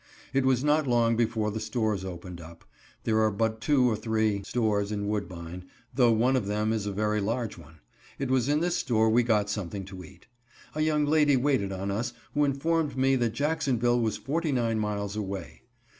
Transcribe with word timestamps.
It 0.33 0.45
was 0.47 0.63
not 0.63 0.87
long 0.87 1.15
before 1.15 1.51
the 1.51 1.59
stores 1.59 2.03
opened 2.03 2.41
up. 2.41 2.65
There 3.03 3.19
are 3.21 3.29
but 3.29 3.61
two 3.61 3.87
or 3.87 3.95
three 3.95 4.41
stores 4.43 4.91
in 4.91 5.07
Woodbine, 5.07 5.65
though 5.93 6.11
one 6.11 6.35
of 6.35 6.47
them 6.47 6.73
is 6.73 6.87
a 6.87 6.91
very 6.91 7.21
large 7.21 7.55
one. 7.55 7.81
It 8.17 8.31
was 8.31 8.49
in 8.49 8.61
this 8.61 8.75
store 8.77 9.11
we 9.11 9.21
got 9.21 9.47
something 9.47 9.85
to 9.85 10.03
eat. 10.03 10.25
A 10.73 10.81
young 10.81 11.05
lady 11.05 11.37
waited 11.37 11.71
on 11.71 11.91
us, 11.91 12.13
who 12.33 12.45
informed 12.45 12.97
me 12.97 13.15
that 13.17 13.33
Jacksonville 13.33 13.99
was 13.99 14.17
forty 14.17 14.51
nine 14.51 14.79
miles 14.79 15.15
away. 15.15 15.61